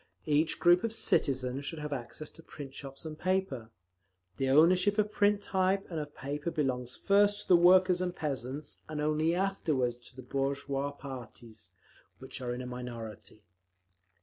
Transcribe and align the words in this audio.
Each 0.25 0.59
group 0.59 0.83
of 0.83 0.93
citizens 0.93 1.63
should 1.63 1.77
have 1.77 1.93
access 1.93 2.31
to 2.31 2.41
print 2.41 2.73
shops 2.73 3.05
and 3.05 3.19
paper…. 3.19 3.69
The 4.37 4.49
ownership 4.49 4.97
of 4.97 5.11
print 5.11 5.43
type 5.43 5.85
and 5.91 5.99
of 5.99 6.15
paper 6.15 6.49
belongs 6.49 6.95
first 6.95 7.41
to 7.41 7.47
the 7.49 7.55
workers 7.55 8.01
and 8.01 8.15
peasants, 8.15 8.77
and 8.89 8.99
only 8.99 9.35
afterwards 9.35 9.97
to 10.09 10.15
the 10.15 10.23
bourgeois 10.23 10.89
parties, 10.89 11.69
which 12.17 12.41
are 12.41 12.51
in 12.51 12.63
a 12.63 12.65
minority…. 12.65 13.43